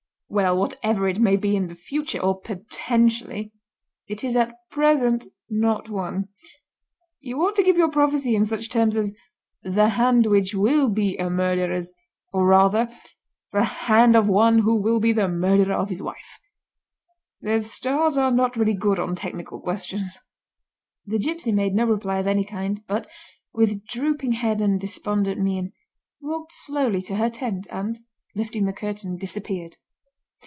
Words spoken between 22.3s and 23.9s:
kind, but, with